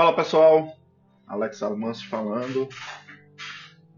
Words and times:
Fala 0.00 0.16
pessoal, 0.16 0.78
Alex 1.26 1.62
Almanso 1.62 2.08
falando 2.08 2.66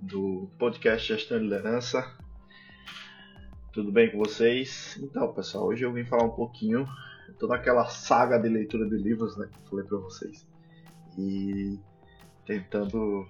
do 0.01 0.51
podcast 0.59 1.07
Gestão 1.07 1.39
e 1.39 1.43
Liderança. 1.45 2.19
Tudo 3.73 3.93
bem 3.93 4.11
com 4.11 4.19
vocês? 4.19 4.99
Então, 5.01 5.33
pessoal, 5.33 5.67
hoje 5.67 5.85
eu 5.85 5.93
vim 5.93 6.05
falar 6.05 6.25
um 6.25 6.35
pouquinho 6.35 6.89
toda 7.39 7.55
aquela 7.55 7.87
saga 7.87 8.37
de 8.37 8.49
leitura 8.49 8.85
de 8.89 8.97
livros, 8.97 9.37
né, 9.37 9.47
que 9.47 9.57
eu 9.57 9.71
falei 9.71 9.85
para 9.85 9.99
vocês. 9.99 10.45
E 11.17 11.79
tentando 12.45 13.25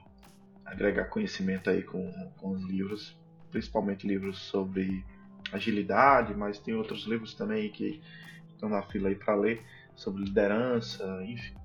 agregar 0.64 1.10
conhecimento 1.10 1.68
aí 1.68 1.82
com, 1.82 2.10
com 2.38 2.52
os 2.52 2.62
livros, 2.64 3.20
principalmente 3.50 4.06
livros 4.06 4.38
sobre 4.38 5.04
agilidade, 5.52 6.34
mas 6.34 6.58
tem 6.58 6.72
outros 6.72 7.06
livros 7.06 7.34
também 7.34 7.70
que 7.70 8.00
estão 8.48 8.70
na 8.70 8.80
fila 8.80 9.10
aí 9.10 9.14
para 9.14 9.34
ler 9.34 9.62
sobre 9.94 10.24
liderança, 10.24 11.22
enfim. 11.26 11.61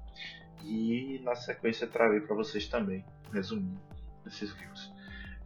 E 0.64 1.22
na 1.24 1.36
sequência 1.36 1.88
trarei 1.88 2.20
para 2.20 2.36
vocês 2.36 2.68
também 2.68 3.06
um 3.30 3.32
resuminho 3.32 3.80
desses 4.24 4.52
livros. 4.54 4.92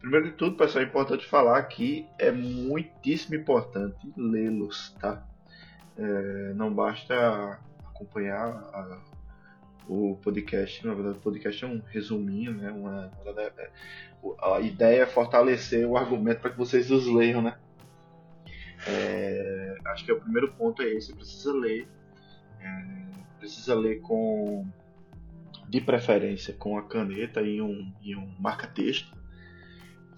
Primeiro 0.00 0.26
de 0.26 0.32
tudo, 0.32 0.56
pessoal, 0.56 0.82
é 0.82 0.86
importante 0.86 1.24
falar 1.26 1.62
que 1.64 2.06
é 2.18 2.32
muitíssimo 2.32 3.36
importante 3.36 4.12
lê-los, 4.16 4.90
tá? 4.98 5.24
É, 5.96 6.52
não 6.54 6.74
basta 6.74 7.60
acompanhar 7.84 8.48
a, 8.48 9.00
o 9.86 10.16
podcast, 10.22 10.84
na 10.86 10.94
verdade 10.94 11.18
o 11.18 11.20
podcast 11.20 11.64
é 11.64 11.68
um 11.68 11.80
resuminho, 11.86 12.52
né? 12.52 12.70
Uma, 12.72 13.12
é, 13.36 13.70
a 14.42 14.60
ideia 14.60 15.02
é 15.02 15.06
fortalecer 15.06 15.86
o 15.86 15.96
argumento 15.96 16.40
para 16.40 16.50
que 16.50 16.58
vocês 16.58 16.90
os 16.90 17.06
leiam, 17.06 17.40
né? 17.40 17.56
É, 18.86 19.76
acho 19.86 20.04
que 20.04 20.10
é 20.10 20.14
o 20.14 20.20
primeiro 20.20 20.52
ponto 20.54 20.82
é 20.82 20.86
esse, 20.86 21.14
precisa 21.14 21.52
ler, 21.52 21.86
é, 22.60 22.84
precisa 23.38 23.74
ler 23.74 24.00
com 24.00 24.66
de 25.68 25.80
preferência 25.80 26.54
com 26.54 26.76
a 26.76 26.82
caneta 26.82 27.40
e 27.40 27.60
um, 27.60 27.92
e 28.02 28.14
um 28.14 28.34
marca-texto, 28.38 29.16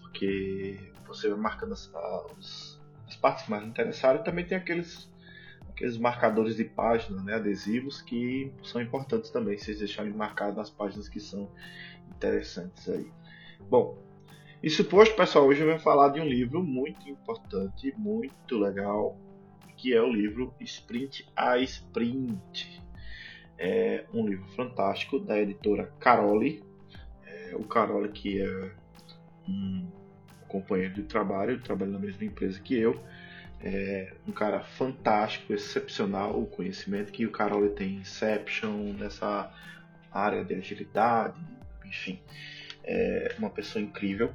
porque 0.01 0.79
você 1.07 1.29
vai 1.29 1.39
marcando 1.39 1.73
as, 1.73 1.93
as, 1.95 2.81
as 3.07 3.17
partes 3.17 3.49
mais 3.49 3.67
interessadas 3.67 4.21
e 4.21 4.25
também 4.25 4.45
tem 4.45 4.59
aqueles, 4.59 5.13
aqueles 5.69 5.97
marcadores 5.97 6.57
de 6.57 6.65
página, 6.65 7.23
né, 7.23 7.35
adesivos, 7.35 8.03
que 8.03 8.53
são 8.63 8.81
importantes 8.81 9.31
também, 9.31 9.57
vocês 9.57 9.79
deixarem 9.79 10.13
marcado 10.13 10.57
nas 10.57 10.71
páginas 10.71 11.09
que 11.09 11.21
são 11.21 11.51
interessantes 12.11 12.89
aí. 12.89 13.11
Bom, 13.69 13.99
isso 14.63 14.85
posto, 14.85 15.15
pessoal, 15.15 15.47
hoje 15.47 15.61
eu 15.61 15.69
vou 15.69 15.79
falar 15.79 16.09
de 16.09 16.21
um 16.21 16.27
livro 16.27 16.63
muito 16.63 17.09
importante, 17.09 17.93
muito 17.97 18.59
legal, 18.59 19.17
que 19.77 19.93
é 19.93 20.01
o 20.01 20.11
livro 20.11 20.55
Sprint 20.61 21.31
a 21.37 21.59
Sprint 21.59 22.83
é 23.59 23.94
um 24.15 24.27
livro 24.27 24.47
fantástico 24.51 25.19
da 25.19 25.39
editora 25.39 25.93
Caroli. 25.99 26.63
É, 27.27 27.57
o 27.57 27.65
Caroli 27.65 28.09
que 28.11 28.41
é 28.41 28.71
um 29.49 29.87
companheiro 30.49 30.95
de 30.95 31.03
trabalho, 31.03 31.61
trabalha 31.61 31.93
na 31.93 31.99
mesma 31.99 32.25
empresa 32.25 32.61
que 32.61 32.77
eu. 32.77 32.99
É 33.61 34.13
um 34.29 34.33
cara 34.33 34.61
fantástico, 34.61 35.53
excepcional 35.53 36.39
o 36.39 36.47
conhecimento 36.47 37.11
que 37.13 37.27
o 37.27 37.31
Caroli 37.31 37.71
tem 37.71 37.95
Inception, 37.97 38.93
nessa 38.99 39.53
área 40.13 40.45
de 40.45 40.55
agilidade, 40.55 41.41
enfim, 41.85 42.21
é 42.85 43.35
uma 43.39 43.51
pessoa 43.51 43.83
incrível. 43.83 44.33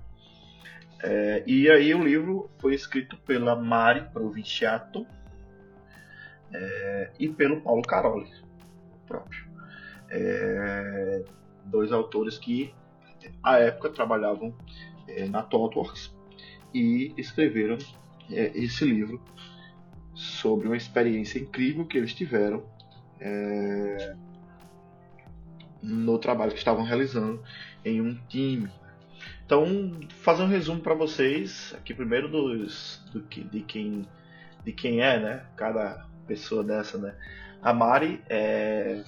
É, 1.02 1.44
e 1.46 1.70
aí 1.70 1.94
o 1.94 2.04
livro 2.04 2.50
foi 2.60 2.74
escrito 2.74 3.16
pela 3.18 3.56
Mari 3.56 4.10
Provinciato 4.12 5.08
é, 6.52 7.12
e 7.18 7.30
pelo 7.30 7.62
Paulo 7.62 7.84
Caroli 7.84 8.30
próprio. 9.10 9.49
É, 10.12 11.24
dois 11.66 11.92
autores 11.92 12.38
que, 12.38 12.74
à 13.44 13.58
época, 13.60 13.90
trabalhavam 13.90 14.56
é, 15.08 15.28
na 15.28 15.42
ThoughtWorks 15.42 16.14
e 16.74 17.14
escreveram 17.18 17.78
é, 18.32 18.52
esse 18.56 18.86
livro 18.86 19.22
sobre 20.14 20.68
uma 20.68 20.78
experiência 20.78 21.40
incrível 21.40 21.86
que 21.86 21.98
eles 21.98 22.14
tiveram 22.14 22.64
é, 23.20 24.16
no 25.82 26.18
trabalho 26.20 26.52
que 26.52 26.58
estavam 26.58 26.84
realizando 26.84 27.42
em 27.86 28.02
um 28.02 28.16
time. 28.28 28.70
Então, 29.46 29.66
fazer 30.10 30.44
um 30.44 30.48
resumo 30.48 30.82
para 30.82 30.94
vocês 30.94 31.74
aqui 31.78 31.94
primeiro 31.94 32.30
dos, 32.30 33.04
do 33.12 33.22
que, 33.24 33.44
de 33.44 33.62
quem 33.62 34.08
de 34.64 34.74
quem 34.74 35.02
é, 35.02 35.20
né? 35.20 35.46
Cada 35.56 36.06
pessoa 36.28 36.64
dessa, 36.64 36.98
né? 36.98 37.16
A 37.62 37.74
Mari 37.74 38.22
é, 38.30 39.04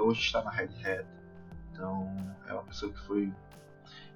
hoje 0.00 0.20
está 0.20 0.42
na 0.42 0.50
Red 0.50 0.70
Hat, 0.84 1.06
então 1.72 2.14
é 2.46 2.52
uma 2.52 2.62
pessoa 2.64 2.92
que 2.92 3.00
foi 3.00 3.32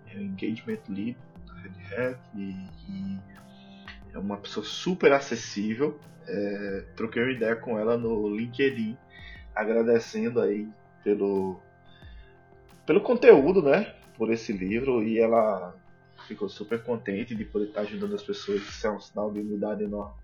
é, 0.06 0.20
engagement 0.20 0.80
lead 0.88 1.16
da 1.46 1.54
Red 1.54 1.94
Hat 1.94 2.20
e, 2.34 2.50
e, 2.88 3.18
é 4.12 4.18
uma 4.18 4.36
pessoa 4.36 4.64
super 4.64 5.12
acessível. 5.12 5.98
É, 6.26 6.84
troquei 6.96 7.22
uma 7.22 7.32
ideia 7.32 7.56
com 7.56 7.78
ela 7.78 7.96
no 7.96 8.28
LinkedIn, 8.28 8.96
agradecendo 9.54 10.40
aí 10.40 10.68
pelo 11.02 11.60
pelo 12.86 13.02
conteúdo, 13.02 13.62
né? 13.62 13.94
Por 14.16 14.32
esse 14.32 14.52
livro 14.52 15.02
e 15.02 15.18
ela 15.18 15.74
ficou 16.26 16.48
super 16.48 16.82
contente 16.82 17.34
de 17.34 17.44
poder 17.44 17.66
estar 17.66 17.82
ajudando 17.82 18.14
as 18.14 18.22
pessoas. 18.22 18.62
Isso 18.62 18.86
é 18.86 18.90
um 18.90 19.00
sinal 19.00 19.30
de 19.30 19.40
humildade 19.40 19.84
enorme. 19.84 20.16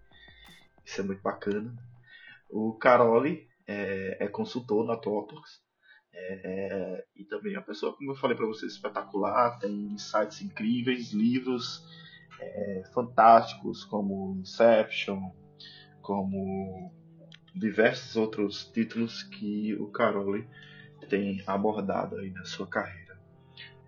Isso 0.85 1.01
é 1.01 1.05
muito 1.05 1.23
bacana. 1.23 1.75
O 2.51 2.73
Caroli 2.73 3.47
é, 3.67 4.17
é 4.21 4.29
consultor 4.29 4.85
na 4.87 4.97
ThoughtWorks. 4.97 5.63
É, 6.13 6.41
é, 6.45 7.05
e 7.17 7.25
também 7.25 7.55
é 7.55 7.59
uma 7.59 7.65
pessoa, 7.65 7.93
como 7.97 8.13
eu 8.13 8.17
falei 8.17 8.37
para 8.37 8.47
vocês, 8.47 8.73
espetacular, 8.73 9.59
tem 9.59 9.73
insights 9.93 10.41
incríveis, 10.43 11.13
livros 11.13 11.85
é, 12.41 12.83
fantásticos 12.93 13.85
como 13.85 14.37
Inception, 14.41 15.33
como 16.01 16.93
diversos 17.55 18.17
outros 18.17 18.65
títulos 18.73 19.23
que 19.23 19.75
o 19.75 19.87
Caroli 19.89 20.47
tem 21.09 21.43
abordado 21.47 22.17
aí 22.17 22.31
na 22.31 22.45
sua 22.45 22.67
carreira. 22.67 23.19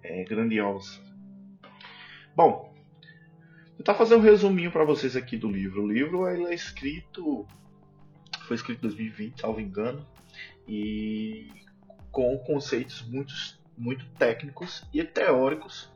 É 0.03 0.25
grandiosa. 0.25 1.00
Bom, 2.34 2.75
vou 3.69 3.76
tentar 3.78 3.94
fazer 3.94 4.14
um 4.14 4.20
resuminho 4.20 4.70
para 4.70 4.84
vocês 4.84 5.16
aqui 5.16 5.37
do 5.37 5.50
livro. 5.50 5.82
O 5.82 5.93
livro 5.93 6.28
ele 6.28 6.44
é 6.44 6.54
escrito 6.54 7.47
foi 8.46 8.56
escrito 8.56 8.78
em 8.78 8.88
2020, 8.88 9.40
salvo 9.40 9.60
engano, 9.60 10.06
e 10.66 11.50
com 12.10 12.36
conceitos 12.38 13.02
muito, 13.02 13.32
muito 13.76 14.06
técnicos 14.10 14.84
e 14.92 15.02
teóricos, 15.04 15.90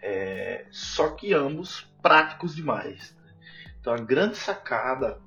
é, 0.00 0.66
só 0.70 1.10
que 1.10 1.32
ambos 1.34 1.90
práticos 2.02 2.54
demais. 2.54 3.16
Então 3.80 3.92
a 3.92 3.98
grande 3.98 4.36
sacada 4.36 5.18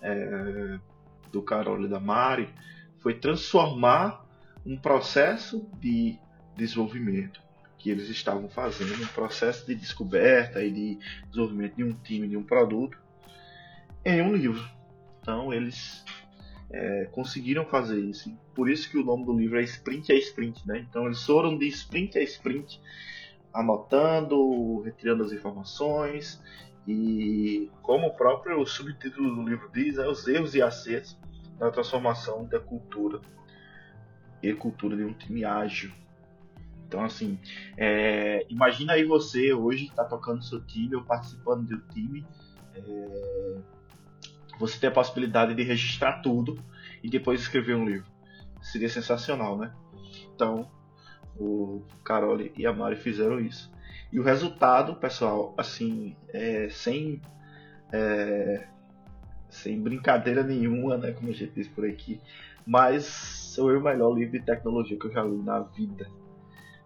é, 0.00 0.78
do 1.32 1.42
Carol 1.42 1.84
e 1.84 1.88
da 1.88 2.00
Mari 2.00 2.52
foi 2.98 3.14
transformar 3.14 4.24
um 4.64 4.76
processo 4.76 5.68
de 5.78 6.18
desenvolvimento 6.56 7.40
que 7.78 7.88
eles 7.88 8.10
estavam 8.10 8.48
fazendo, 8.48 9.02
um 9.02 9.06
processo 9.06 9.66
de 9.66 9.74
descoberta 9.74 10.62
e 10.62 10.70
de 10.70 10.98
desenvolvimento 11.28 11.76
de 11.76 11.84
um 11.84 11.94
time, 11.94 12.28
de 12.28 12.36
um 12.36 12.42
produto, 12.42 12.98
em 14.04 14.20
um 14.20 14.34
livro. 14.34 14.79
Então 15.20 15.52
eles 15.52 16.04
é, 16.70 17.06
conseguiram 17.12 17.64
fazer 17.66 18.00
isso. 18.00 18.32
Por 18.54 18.68
isso 18.68 18.90
que 18.90 18.98
o 18.98 19.04
nome 19.04 19.24
do 19.24 19.36
livro 19.36 19.58
é 19.58 19.62
Sprint 19.62 20.12
a 20.12 20.14
Sprint, 20.16 20.66
né? 20.66 20.86
Então 20.88 21.06
eles 21.06 21.24
foram 21.24 21.56
de 21.58 21.66
sprint 21.68 22.18
a 22.18 22.22
sprint, 22.22 22.80
anotando, 23.52 24.80
retirando 24.82 25.22
as 25.22 25.32
informações 25.32 26.40
e 26.86 27.70
como 27.82 28.08
o 28.08 28.14
próprio 28.14 28.64
subtítulo 28.66 29.34
do 29.34 29.48
livro 29.48 29.70
diz, 29.72 29.98
é 29.98 30.08
os 30.08 30.26
erros 30.26 30.54
e 30.54 30.62
acertos 30.62 31.16
na 31.58 31.70
transformação 31.70 32.44
da 32.46 32.58
cultura 32.58 33.20
e 34.42 34.52
cultura 34.54 34.96
de 34.96 35.04
um 35.04 35.12
time 35.12 35.44
ágil. 35.44 35.92
Então, 36.86 37.04
assim, 37.04 37.38
é, 37.76 38.44
imagina 38.48 38.94
aí 38.94 39.04
você 39.04 39.52
hoje 39.52 39.84
está 39.84 40.04
tocando 40.04 40.42
seu 40.42 40.60
time 40.64 40.96
ou 40.96 41.04
participando 41.04 41.68
do 41.68 41.78
time. 41.92 42.26
É, 42.74 43.58
você 44.60 44.78
ter 44.78 44.88
a 44.88 44.92
possibilidade 44.92 45.54
de 45.54 45.62
registrar 45.62 46.20
tudo 46.20 46.62
e 47.02 47.08
depois 47.08 47.40
escrever 47.40 47.74
um 47.74 47.86
livro. 47.86 48.06
Seria 48.60 48.90
sensacional, 48.90 49.56
né? 49.56 49.72
Então, 50.34 50.70
o 51.34 51.82
Carol 52.04 52.38
e 52.54 52.66
a 52.66 52.72
Mari 52.72 52.96
fizeram 52.96 53.40
isso. 53.40 53.72
E 54.12 54.20
o 54.20 54.22
resultado, 54.22 54.96
pessoal, 54.96 55.54
assim, 55.56 56.14
é, 56.28 56.68
sem, 56.68 57.22
é, 57.90 58.66
sem 59.48 59.80
brincadeira 59.80 60.42
nenhuma, 60.42 60.98
né? 60.98 61.12
Como 61.12 61.30
a 61.30 61.32
gente 61.32 61.54
diz 61.54 61.66
por 61.66 61.86
aqui, 61.86 62.20
mas 62.66 63.04
sou 63.06 63.70
o 63.70 63.82
melhor 63.82 64.12
livro 64.12 64.38
de 64.38 64.44
tecnologia 64.44 64.98
que 64.98 65.06
eu 65.06 65.12
já 65.12 65.24
li 65.24 65.38
na 65.38 65.60
vida. 65.60 66.06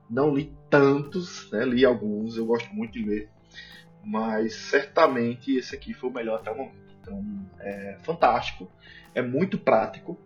Não 0.08 0.32
li 0.32 0.54
tantos, 0.70 1.50
né? 1.50 1.64
Li 1.64 1.84
alguns, 1.84 2.36
eu 2.36 2.46
gosto 2.46 2.72
muito 2.72 2.92
de 2.92 3.04
ler, 3.04 3.30
mas 4.04 4.54
certamente 4.54 5.56
esse 5.56 5.74
aqui 5.74 5.92
foi 5.92 6.10
o 6.10 6.12
melhor 6.12 6.36
até 6.36 6.52
o 6.52 6.56
momento. 6.56 6.83
Então, 7.04 7.22
é 7.60 7.98
fantástico, 8.02 8.70
é 9.14 9.20
muito 9.20 9.58
prático. 9.58 10.18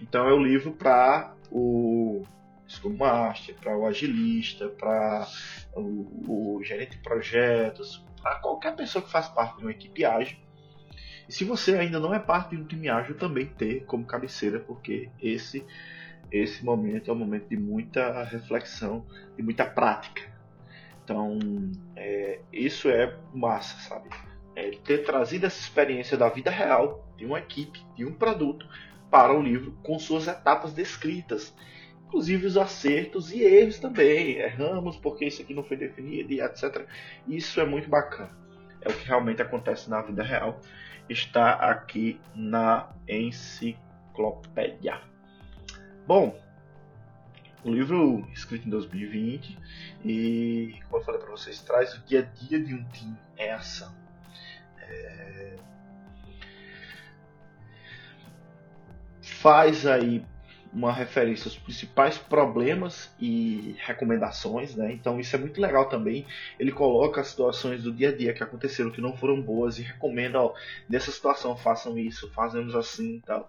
Então, 0.00 0.26
é 0.26 0.32
o 0.32 0.42
livro 0.42 0.72
para 0.72 1.34
o 1.50 2.24
Scrum 2.66 2.96
Master, 2.96 3.54
para 3.56 3.76
o 3.76 3.86
agilista, 3.86 4.68
para 4.68 5.28
o, 5.76 6.56
o, 6.56 6.64
gerente 6.64 6.92
de 6.92 7.02
projetos, 7.02 8.04
para 8.22 8.36
qualquer 8.36 8.74
pessoa 8.74 9.04
que 9.04 9.10
faz 9.10 9.28
parte 9.28 9.58
de 9.58 9.64
uma 9.64 9.70
equipe 9.70 10.04
ágil. 10.04 10.38
E 11.28 11.32
se 11.32 11.44
você 11.44 11.78
ainda 11.78 12.00
não 12.00 12.14
é 12.14 12.18
parte 12.18 12.56
de 12.56 12.62
um 12.62 12.64
time 12.64 12.88
ágil, 12.88 13.16
também 13.16 13.46
ter 13.46 13.84
como 13.84 14.04
cabeceira, 14.04 14.58
porque 14.60 15.10
esse 15.20 15.64
esse 16.32 16.64
momento 16.64 17.10
é 17.10 17.14
um 17.14 17.18
momento 17.18 17.48
de 17.48 17.56
muita 17.56 18.24
reflexão, 18.24 19.06
de 19.36 19.42
muita 19.42 19.64
prática. 19.64 20.22
Então, 21.04 21.38
é, 21.94 22.40
isso 22.52 22.88
é 22.88 23.16
massa, 23.32 23.78
sabe? 23.88 24.08
É 24.56 24.70
ter 24.70 25.04
trazido 25.04 25.46
essa 25.46 25.58
experiência 25.58 26.16
da 26.16 26.28
vida 26.28 26.50
real, 26.50 27.08
de 27.16 27.24
uma 27.26 27.38
equipe, 27.38 27.84
de 27.96 28.04
um 28.04 28.12
produto, 28.12 28.66
para 29.10 29.32
o 29.32 29.42
livro 29.42 29.72
com 29.82 29.98
suas 29.98 30.26
etapas 30.26 30.72
descritas. 30.72 31.54
Inclusive 32.06 32.46
os 32.46 32.56
acertos 32.56 33.32
e 33.32 33.42
erros 33.42 33.78
também. 33.78 34.38
Erramos 34.38 34.96
porque 34.96 35.24
isso 35.24 35.42
aqui 35.42 35.54
não 35.54 35.64
foi 35.64 35.76
definido 35.76 36.32
e 36.32 36.40
etc. 36.40 36.86
Isso 37.26 37.60
é 37.60 37.66
muito 37.66 37.88
bacana. 37.88 38.30
É 38.80 38.88
o 38.88 38.92
que 38.92 39.06
realmente 39.06 39.40
acontece 39.42 39.88
na 39.90 40.02
vida 40.02 40.22
real. 40.22 40.60
Está 41.08 41.54
aqui 41.54 42.20
na 42.34 42.92
enciclopédia. 43.08 45.00
Bom, 46.06 46.38
o 47.64 47.70
livro 47.70 48.28
escrito 48.32 48.66
em 48.66 48.70
2020 48.70 49.58
e, 50.04 50.74
como 50.84 51.00
eu 51.00 51.04
falei 51.04 51.20
para 51.20 51.30
vocês, 51.30 51.62
traz 51.62 51.94
o 51.94 52.04
dia 52.04 52.20
a 52.20 52.22
dia 52.22 52.60
de 52.62 52.74
um 52.74 52.84
time 52.88 53.16
é 53.36 53.52
ação. 53.52 54.03
É, 54.88 55.56
faz 59.20 59.86
aí 59.86 60.24
uma 60.72 60.92
referência 60.92 61.46
aos 61.46 61.56
principais 61.56 62.18
problemas 62.18 63.14
e 63.20 63.76
recomendações, 63.78 64.74
né? 64.74 64.92
Então 64.92 65.20
isso 65.20 65.36
é 65.36 65.38
muito 65.38 65.60
legal 65.60 65.88
também. 65.88 66.26
Ele 66.58 66.72
coloca 66.72 67.20
as 67.20 67.28
situações 67.28 67.84
do 67.84 67.92
dia 67.92 68.08
a 68.08 68.16
dia 68.16 68.34
que 68.34 68.42
aconteceram 68.42 68.90
que 68.90 69.00
não 69.00 69.16
foram 69.16 69.40
boas 69.40 69.78
e 69.78 69.82
recomenda, 69.82 70.40
ó, 70.40 70.52
nessa 70.88 71.12
situação 71.12 71.56
façam 71.56 71.96
isso, 71.96 72.30
fazemos 72.32 72.74
assim, 72.74 73.20
tal. 73.24 73.48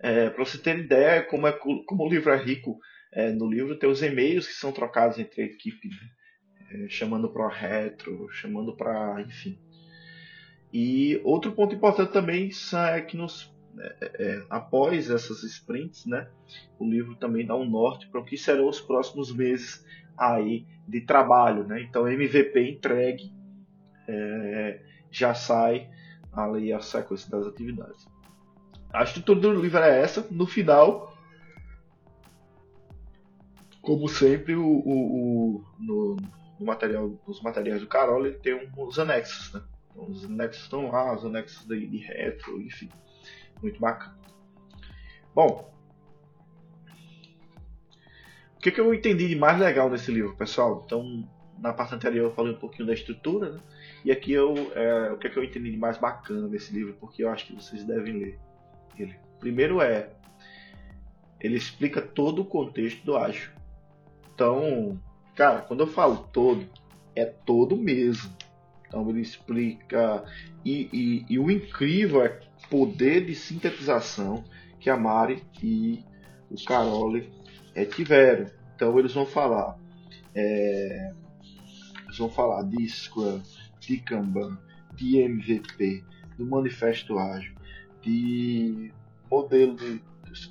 É, 0.00 0.30
para 0.30 0.44
você 0.44 0.56
ter 0.58 0.78
ideia 0.78 1.22
como 1.22 1.46
é 1.46 1.52
como 1.52 2.04
o 2.04 2.08
livro 2.08 2.32
é 2.32 2.36
rico, 2.36 2.78
é, 3.12 3.30
no 3.30 3.50
livro 3.50 3.78
tem 3.78 3.90
os 3.90 4.02
e-mails 4.02 4.46
que 4.46 4.54
são 4.54 4.72
trocados 4.72 5.18
entre 5.18 5.42
a 5.42 5.44
equipe, 5.44 5.88
né? 5.88 6.08
é, 6.70 6.88
chamando 6.88 7.30
para 7.30 7.48
retro, 7.48 8.28
chamando 8.30 8.76
para, 8.76 9.20
enfim. 9.22 9.58
E 10.72 11.20
outro 11.24 11.52
ponto 11.52 11.74
importante 11.74 12.12
também 12.12 12.50
é 12.94 13.00
que 13.00 13.16
nos 13.16 13.52
é, 13.80 13.96
é, 14.18 14.42
após 14.50 15.08
essas 15.08 15.42
sprints, 15.44 16.04
né, 16.04 16.28
o 16.78 16.84
livro 16.84 17.14
também 17.14 17.46
dá 17.46 17.54
um 17.54 17.64
norte 17.64 18.08
para 18.08 18.20
o 18.20 18.24
que 18.24 18.36
serão 18.36 18.68
os 18.68 18.80
próximos 18.80 19.32
meses 19.32 19.84
aí 20.16 20.66
de 20.86 21.00
trabalho, 21.02 21.64
né? 21.64 21.82
Então 21.82 22.08
MVP 22.08 22.70
entregue 22.70 23.32
é, 24.08 24.80
já 25.10 25.34
sai 25.34 25.88
ali 26.32 26.72
a 26.72 26.80
sequência 26.80 27.30
das 27.30 27.46
atividades. 27.46 28.06
A 28.92 29.04
estrutura 29.04 29.40
do 29.40 29.60
livro 29.60 29.78
é 29.78 30.00
essa. 30.00 30.26
No 30.30 30.46
final, 30.46 31.14
como 33.82 34.08
sempre, 34.08 34.56
o, 34.56 34.64
o, 34.64 35.56
o 35.56 35.64
no, 35.78 36.16
no, 36.58 36.66
material, 36.66 37.12
nos 37.26 37.40
materiais 37.42 37.80
do 37.80 37.86
Carol 37.86 38.26
ele 38.26 38.38
tem 38.38 38.68
os 38.76 38.98
anexos, 38.98 39.52
né? 39.52 39.62
Os 39.98 40.24
anexos 40.24 40.62
estão 40.62 40.90
lá, 40.90 41.14
os 41.14 41.24
anexos 41.24 41.66
de, 41.66 41.86
de 41.86 41.98
retro, 41.98 42.60
enfim. 42.60 42.88
Muito 43.62 43.80
bacana. 43.80 44.16
Bom, 45.34 45.72
o 48.56 48.60
que, 48.60 48.70
que 48.70 48.80
eu 48.80 48.92
entendi 48.94 49.28
de 49.28 49.36
mais 49.36 49.58
legal 49.58 49.90
nesse 49.90 50.10
livro, 50.10 50.36
pessoal? 50.36 50.82
Então, 50.84 51.28
na 51.58 51.72
parte 51.72 51.94
anterior 51.94 52.26
eu 52.26 52.34
falei 52.34 52.52
um 52.52 52.58
pouquinho 52.58 52.86
da 52.86 52.94
estrutura, 52.94 53.52
né? 53.52 53.60
E 54.04 54.12
aqui 54.12 54.32
eu, 54.32 54.54
é, 54.74 55.12
o 55.12 55.18
que, 55.18 55.28
que 55.28 55.38
eu 55.38 55.44
entendi 55.44 55.70
de 55.70 55.76
mais 55.76 55.98
bacana 55.98 56.46
nesse 56.48 56.72
livro, 56.72 56.94
porque 57.00 57.22
eu 57.22 57.30
acho 57.30 57.46
que 57.46 57.54
vocês 57.54 57.84
devem 57.84 58.14
ler 58.14 58.38
ele. 58.96 59.14
Primeiro 59.38 59.80
é, 59.80 60.10
ele 61.40 61.56
explica 61.56 62.00
todo 62.00 62.42
o 62.42 62.44
contexto 62.44 63.04
do 63.04 63.16
ágil. 63.16 63.50
Então, 64.34 65.00
cara, 65.34 65.60
quando 65.62 65.80
eu 65.80 65.86
falo 65.86 66.28
todo, 66.32 66.66
é 67.14 67.24
todo 67.24 67.76
mesmo. 67.76 68.32
Então 68.88 69.08
ele 69.08 69.20
explica. 69.20 70.24
E, 70.64 70.88
e, 70.92 71.26
e 71.28 71.38
o 71.38 71.50
incrível 71.50 72.24
é 72.24 72.40
poder 72.70 73.24
de 73.24 73.34
sintetização 73.34 74.42
que 74.80 74.90
a 74.90 74.96
Mari 74.96 75.42
e 75.62 76.04
o 76.50 76.64
Carole 76.64 77.30
é, 77.74 77.84
tiveram. 77.84 78.50
Então 78.74 78.98
eles 78.98 79.12
vão 79.12 79.26
falar. 79.26 79.78
É, 80.34 81.12
eles 82.04 82.18
vão 82.18 82.30
falar 82.30 82.62
de 82.62 82.88
Scrum, 82.88 83.40
de 83.80 83.98
Kanban, 83.98 84.58
de 84.94 85.18
MVP, 85.18 86.02
do 86.36 86.46
Manifesto 86.46 87.18
Ágil, 87.18 87.54
de 88.02 88.92
modelo 89.30 89.76
de, 89.76 90.02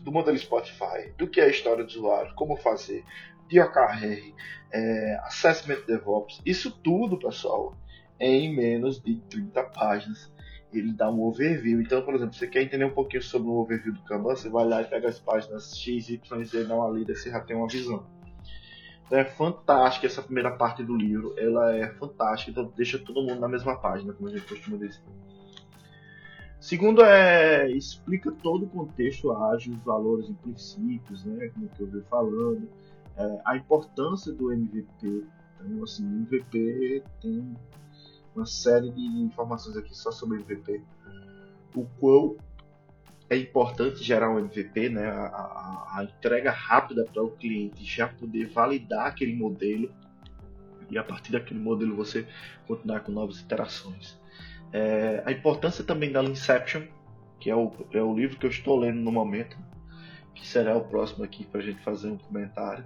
do 0.03 0.11
modelo 0.11 0.37
Spotify, 0.37 1.11
do 1.17 1.27
que 1.27 1.41
é 1.41 1.45
a 1.45 1.49
história 1.49 1.83
do 1.83 1.89
usuário, 1.89 2.33
como 2.35 2.55
fazer, 2.57 3.03
de 3.47 3.59
OKR, 3.59 4.33
é, 4.71 5.19
Assessment 5.23 5.85
DevOps, 5.87 6.41
isso 6.45 6.71
tudo, 6.71 7.17
pessoal, 7.17 7.75
em 8.19 8.55
menos 8.55 9.01
de 9.01 9.15
30 9.29 9.63
páginas 9.63 10.31
ele 10.73 10.93
dá 10.93 11.09
um 11.09 11.21
overview. 11.23 11.81
Então, 11.81 12.01
por 12.01 12.13
exemplo, 12.15 12.33
você 12.33 12.47
quer 12.47 12.61
entender 12.61 12.85
um 12.85 12.93
pouquinho 12.93 13.23
sobre 13.23 13.49
o 13.49 13.53
overview 13.53 13.93
do 13.93 14.01
Kanban, 14.01 14.35
você 14.35 14.49
vai 14.49 14.65
lá 14.65 14.81
e 14.81 14.85
pega 14.85 15.07
as 15.07 15.19
páginas 15.19 15.75
X, 15.77 16.09
Y, 16.09 16.43
Z, 16.43 16.65
dá 16.65 16.75
uma 16.75 16.89
lida, 16.89 17.15
você 17.15 17.29
já 17.29 17.39
tem 17.39 17.55
uma 17.55 17.67
visão. 17.67 18.05
Então 19.05 19.17
é 19.17 19.23
fantástica 19.23 20.05
essa 20.05 20.21
primeira 20.21 20.51
parte 20.51 20.83
do 20.83 20.95
livro, 20.95 21.33
ela 21.37 21.73
é 21.73 21.89
fantástica, 21.91 22.51
então 22.51 22.73
deixa 22.75 22.99
todo 22.99 23.21
mundo 23.21 23.39
na 23.39 23.47
mesma 23.47 23.77
página, 23.77 24.11
como 24.11 24.27
a 24.27 24.31
gente 24.31 24.45
costuma 24.45 24.77
dizer. 24.77 25.01
Segundo 26.59 27.01
é 27.01 27.71
explica 27.71 28.31
todo 28.31 28.65
o 28.65 28.69
contexto 28.69 29.31
ágil, 29.31 29.73
os 29.73 29.81
valores 29.81 30.27
e 30.27 30.33
princípios, 30.33 31.23
né, 31.23 31.49
como 31.53 31.69
que 31.69 31.81
eu 31.81 31.87
vi 31.87 32.01
falando, 32.09 32.67
é, 33.15 33.41
a 33.45 33.55
importância 33.55 34.33
do 34.33 34.51
MVP. 34.51 35.23
Então, 35.61 35.83
assim, 35.83 36.05
o 36.05 36.17
MVP 36.17 37.03
tem 37.21 37.55
uma 38.37 38.45
série 38.45 38.91
de 38.91 39.01
informações 39.01 39.75
aqui 39.77 39.95
só 39.95 40.11
sobre 40.11 40.39
MVP. 40.39 40.81
O 41.75 41.85
qual 41.99 42.37
é 43.29 43.37
importante 43.37 44.03
gerar 44.03 44.29
um 44.29 44.39
MVP, 44.39 44.89
né? 44.89 45.09
A, 45.09 45.25
a, 45.25 45.99
a 45.99 46.03
entrega 46.03 46.51
rápida 46.51 47.05
para 47.05 47.21
o 47.21 47.31
cliente 47.31 47.83
já 47.83 48.07
poder 48.07 48.47
validar 48.47 49.07
aquele 49.07 49.35
modelo 49.35 49.91
e 50.89 50.97
a 50.97 51.03
partir 51.03 51.33
daquele 51.33 51.59
modelo 51.59 51.95
você 51.95 52.25
continuar 52.65 53.01
com 53.01 53.11
novas 53.11 53.41
interações. 53.41 54.17
É, 54.71 55.21
a 55.25 55.31
importância 55.31 55.83
também 55.83 56.11
da 56.11 56.23
Inception, 56.23 56.83
que 57.39 57.49
é 57.49 57.55
o, 57.55 57.71
é 57.91 58.01
o 58.01 58.15
livro 58.15 58.37
que 58.37 58.45
eu 58.45 58.49
estou 58.49 58.79
lendo 58.79 58.99
no 58.99 59.11
momento, 59.11 59.57
que 60.33 60.47
será 60.47 60.75
o 60.77 60.85
próximo 60.85 61.23
aqui 61.23 61.45
para 61.45 61.59
a 61.59 61.63
gente 61.63 61.81
fazer 61.81 62.09
um 62.09 62.17
comentário. 62.17 62.85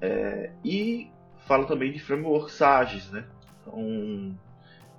É, 0.00 0.52
e 0.64 1.10
fala 1.46 1.66
também 1.66 1.92
de 1.92 1.98
frameworks 1.98 2.62
ágeis, 2.62 3.10
né? 3.10 3.26
Então, 3.60 4.38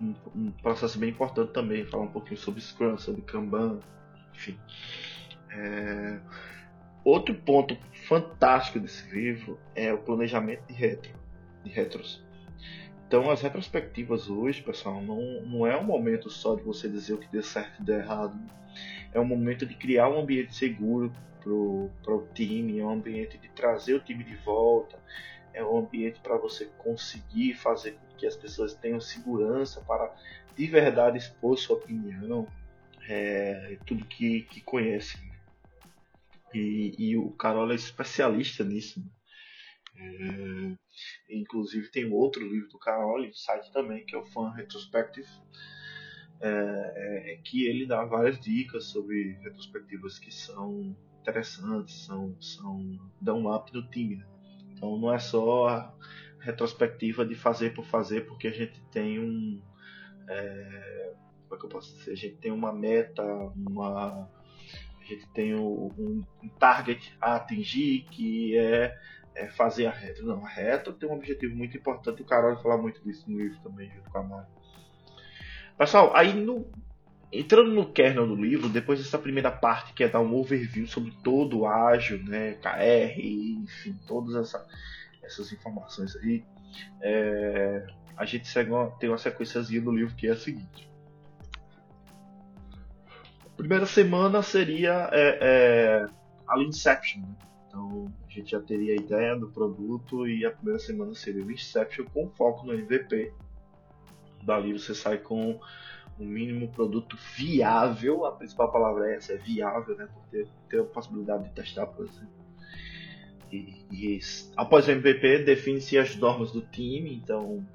um, 0.01 0.15
um, 0.35 0.51
processo 0.51 0.97
bem 0.97 1.09
importante 1.09 1.51
também, 1.51 1.85
falar 1.85 2.03
um 2.03 2.11
pouquinho 2.11 2.39
sobre 2.39 2.61
Scrum, 2.61 2.97
sobre 2.97 3.21
Kanban, 3.21 3.79
enfim. 4.33 4.57
É... 5.51 6.19
Outro 7.03 7.33
ponto 7.33 7.77
fantástico 8.07 8.79
desse 8.79 9.09
livro 9.09 9.59
é 9.75 9.93
o 9.93 9.97
planejamento 9.97 10.65
de 10.67 10.73
retro, 10.73 11.11
de 11.63 11.69
retros. 11.71 12.23
Então 13.07 13.29
as 13.31 13.41
retrospectivas 13.41 14.29
hoje, 14.29 14.61
pessoal, 14.61 15.01
não, 15.01 15.41
não 15.41 15.65
é 15.65 15.75
um 15.75 15.83
momento 15.83 16.29
só 16.29 16.55
de 16.55 16.61
você 16.61 16.87
dizer 16.87 17.13
o 17.13 17.17
que 17.17 17.27
deu 17.31 17.41
certo 17.41 17.81
e 17.81 17.83
deu 17.83 17.97
errado. 17.97 18.37
É 19.11 19.19
um 19.19 19.25
momento 19.25 19.65
de 19.65 19.73
criar 19.73 20.09
um 20.09 20.19
ambiente 20.19 20.53
seguro 20.53 21.11
para 21.41 21.51
o 21.51 22.27
time, 22.35 22.79
é 22.79 22.85
um 22.85 22.91
ambiente 22.91 23.37
de 23.37 23.49
trazer 23.49 23.95
o 23.95 23.99
time 23.99 24.23
de 24.23 24.35
volta, 24.35 24.99
é 25.53 25.63
um 25.63 25.79
ambiente 25.79 26.19
para 26.19 26.37
você 26.37 26.65
conseguir 26.77 27.53
fazer 27.53 27.93
com 27.93 28.15
que 28.17 28.25
as 28.27 28.35
pessoas 28.35 28.73
tenham 28.73 28.99
segurança 28.99 29.81
para 29.81 30.13
de 30.55 30.67
verdade 30.67 31.17
expor 31.17 31.57
sua 31.57 31.77
opinião, 31.77 32.47
é, 33.07 33.77
tudo 33.85 34.05
que, 34.05 34.41
que 34.43 34.61
conhecem. 34.61 35.29
E, 36.53 36.95
e, 36.97 37.17
o 37.17 37.31
Carol 37.31 37.71
é 37.71 37.75
especialista 37.75 38.63
nisso. 38.63 39.03
É, 39.95 40.75
inclusive 41.29 41.89
tem 41.89 42.11
outro 42.11 42.41
livro 42.41 42.69
do 42.69 42.79
Carol 42.79 43.21
no 43.21 43.33
site 43.33 43.71
também, 43.71 44.05
que 44.05 44.15
é 44.15 44.17
o 44.17 44.25
Fan 44.25 44.51
Retrospective, 44.51 45.27
é, 46.41 47.33
é, 47.33 47.37
que 47.43 47.65
ele 47.65 47.85
dá 47.85 48.03
várias 48.05 48.39
dicas 48.39 48.85
sobre 48.85 49.37
retrospectivas 49.43 50.17
que 50.17 50.31
são 50.31 50.95
interessantes, 51.21 52.05
são, 52.05 52.35
são 52.41 53.11
dão 53.21 53.39
um 53.41 53.53
up 53.53 53.73
no 53.73 53.87
time. 53.89 54.17
Né? 54.17 54.25
Então 54.79 54.97
não 54.97 55.13
é 55.13 55.19
só 55.19 55.67
a 55.67 55.93
retrospectiva 56.39 57.25
de 57.25 57.35
fazer 57.35 57.73
por 57.73 57.85
fazer, 57.85 58.25
porque 58.25 58.47
a 58.47 58.51
gente 58.51 58.81
tem 58.91 59.19
um. 59.19 59.61
É, 60.27 61.13
como 61.43 61.55
é 61.55 61.59
que 61.59 61.65
eu 61.65 61.69
posso 61.69 61.93
dizer? 61.97 62.11
A 62.13 62.15
gente 62.15 62.37
tem 62.37 62.51
uma 62.51 62.71
meta, 62.71 63.21
uma. 63.23 64.29
A 65.01 65.03
gente 65.03 65.27
tem 65.33 65.53
um, 65.53 66.23
um 66.41 66.49
target 66.57 67.13
a 67.19 67.35
atingir 67.35 68.05
que 68.09 68.57
é, 68.57 68.97
é 69.35 69.49
fazer 69.49 69.85
a 69.85 69.91
retro. 69.91 70.25
Não, 70.25 70.45
a 70.45 70.47
retro 70.49 70.93
tem 70.93 71.09
um 71.09 71.13
objetivo 71.13 71.53
muito 71.55 71.75
importante. 71.75 72.21
O 72.21 72.25
Carol 72.25 72.53
vai 72.53 72.63
falar 72.63 72.77
muito 72.77 73.03
disso 73.03 73.29
no 73.29 73.37
livro 73.37 73.59
também, 73.61 73.91
junto 73.91 74.09
com 74.09 74.17
a 74.17 74.23
Mari. 74.23 74.47
Pessoal, 75.77 76.15
aí 76.15 76.33
no, 76.33 76.71
entrando 77.31 77.71
no 77.71 77.91
kernel 77.91 78.27
do 78.27 78.35
livro, 78.35 78.69
depois 78.69 78.99
dessa 78.99 79.17
primeira 79.17 79.51
parte 79.51 79.93
que 79.93 80.03
é 80.03 80.07
dar 80.07 80.19
um 80.19 80.35
overview 80.35 80.87
sobre 80.87 81.11
todo 81.23 81.59
o 81.59 81.67
ágil, 81.67 82.23
né, 82.23 82.53
KR, 82.53 83.19
enfim, 83.19 83.97
todas 84.07 84.35
essa, 84.35 84.65
essas 85.23 85.51
informações 85.51 86.15
aí, 86.17 86.43
é, 87.01 87.87
a 88.17 88.25
gente 88.25 88.47
segue 88.47 88.71
uma, 88.71 88.89
tem 88.91 89.09
uma 89.09 89.17
sequenciazinha 89.17 89.81
do 89.81 89.91
livro 89.91 90.15
que 90.15 90.27
é 90.27 90.31
a 90.31 90.35
seguinte. 90.35 90.89
Primeira 93.55 93.85
semana 93.85 94.41
seria 94.41 95.09
é, 95.11 95.37
é, 95.41 96.05
a 96.47 96.59
Inception, 96.59 97.21
né? 97.21 97.35
Então 97.67 98.11
a 98.27 98.31
gente 98.31 98.51
já 98.51 98.59
teria 98.59 98.93
a 98.93 98.95
ideia 98.95 99.35
do 99.35 99.49
produto 99.49 100.27
e 100.27 100.45
a 100.45 100.51
primeira 100.51 100.79
semana 100.79 101.13
seria 101.13 101.43
o 101.43 101.51
Inception 101.51 102.05
com 102.05 102.29
foco 102.31 102.65
no 102.65 102.73
MVP. 102.73 103.31
Dali 104.43 104.73
você 104.73 104.95
sai 104.95 105.17
com 105.17 105.59
o 106.19 106.23
mínimo 106.23 106.67
produto 106.69 107.17
viável, 107.35 108.25
a 108.25 108.31
principal 108.33 108.71
palavra 108.71 109.11
é 109.11 109.15
essa, 109.15 109.33
é 109.33 109.37
viável, 109.37 109.95
né? 109.95 110.07
Por 110.13 110.23
ter, 110.29 110.47
ter 110.69 110.81
a 110.81 110.83
possibilidade 110.83 111.45
de 111.45 111.51
testar, 111.51 111.87
por 111.87 112.05
exemplo. 112.05 112.29
E, 113.51 113.85
e 113.91 114.19
após 114.55 114.87
o 114.87 114.91
MVP, 114.91 115.39
define-se 115.39 115.97
as 115.97 116.15
normas 116.15 116.51
do 116.51 116.61
time, 116.61 117.15
então 117.15 117.65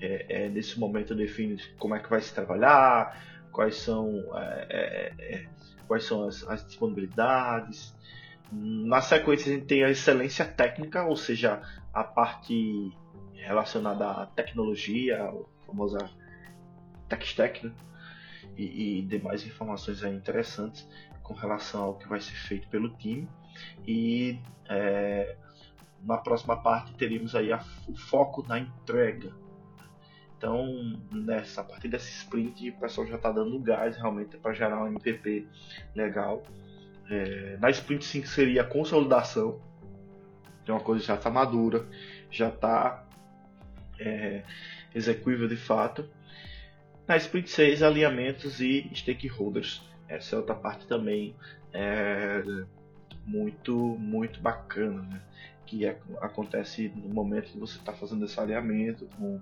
é, 0.00 0.44
é, 0.44 0.48
nesse 0.48 0.78
momento 0.78 1.14
define 1.14 1.60
como 1.78 1.94
é 1.94 1.98
que 1.98 2.08
vai 2.08 2.20
se 2.20 2.32
trabalhar, 2.32 3.20
quais 3.52 3.76
são, 3.76 4.08
é, 4.34 4.66
é, 4.70 5.34
é 5.34 5.46
quais 5.86 6.04
são 6.04 6.26
as, 6.26 6.46
as 6.48 6.64
disponibilidades, 6.64 7.94
na 8.52 9.00
sequência 9.00 9.52
a 9.52 9.54
gente 9.54 9.66
tem 9.66 9.84
a 9.84 9.90
excelência 9.90 10.44
técnica, 10.44 11.04
ou 11.04 11.16
seja, 11.16 11.62
a 11.92 12.02
parte 12.02 12.92
relacionada 13.34 14.06
à 14.10 14.26
tecnologia, 14.26 15.22
a 15.22 15.32
famosa 15.66 15.98
tech 17.10 17.26
stack, 17.26 17.66
né? 17.66 17.72
e, 18.56 18.98
e, 18.98 19.02
demais 19.02 19.46
informações 19.46 20.02
interessantes 20.02 20.88
com 21.22 21.34
relação 21.34 21.82
ao 21.82 21.94
que 21.94 22.08
vai 22.08 22.20
ser 22.20 22.34
feito 22.34 22.68
pelo 22.68 22.88
time. 22.96 23.28
E 23.86 24.40
é, 24.68 25.36
na 26.02 26.16
próxima 26.16 26.56
parte 26.56 26.94
teríamos 26.94 27.34
aí 27.34 27.52
a, 27.52 27.62
o 27.86 27.94
foco 27.94 28.42
na 28.48 28.58
entrega. 28.58 29.30
Então, 30.38 30.66
nessa 31.12 31.60
a 31.60 31.64
partir 31.64 31.88
desse 31.88 32.10
sprint, 32.10 32.70
o 32.70 32.80
pessoal 32.80 33.06
já 33.06 33.16
está 33.16 33.30
dando 33.30 33.58
gás 33.58 33.96
realmente 33.96 34.38
para 34.38 34.54
gerar 34.54 34.82
um 34.82 34.86
MVP 34.86 35.46
legal 35.94 36.42
é, 37.10 37.56
na 37.60 37.68
Sprint 37.70 38.04
5 38.04 38.28
seria 38.28 38.62
a 38.62 38.64
consolidação. 38.64 39.60
Então 40.62 40.76
uma 40.76 40.84
coisa 40.84 41.04
já 41.04 41.16
está 41.16 41.28
madura, 41.28 41.84
já 42.30 42.48
está 42.48 43.04
é, 43.98 44.44
de 45.48 45.56
fato. 45.56 46.08
Na 47.10 47.16
Sprint 47.16 47.50
6, 47.50 47.82
alinhamentos 47.82 48.60
e 48.60 48.88
stakeholders. 48.94 49.82
Essa 50.08 50.36
é 50.36 50.38
outra 50.38 50.54
parte 50.54 50.86
também 50.86 51.34
é, 51.72 52.40
muito, 53.26 53.74
muito 53.98 54.40
bacana, 54.40 55.02
né? 55.02 55.20
que 55.66 55.84
é, 55.84 55.98
acontece 56.20 56.92
no 56.94 57.12
momento 57.12 57.50
que 57.50 57.58
você 57.58 57.78
está 57.78 57.92
fazendo 57.92 58.24
esse 58.26 58.38
alinhamento 58.38 59.08
com 59.18 59.40